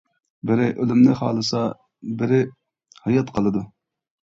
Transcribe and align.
بىرى، 0.51 0.69
ئۆلۈمنى 0.83 1.17
خالىسا 1.19 1.61
بىرى، 2.23 2.41
ھايات 3.07 3.33
قالىدۇ. 3.39 3.67